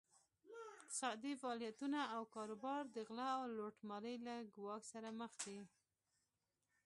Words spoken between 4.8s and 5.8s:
سره مخ دي.